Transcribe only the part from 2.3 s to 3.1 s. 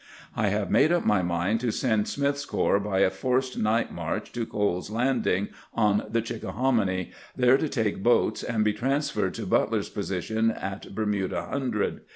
corps by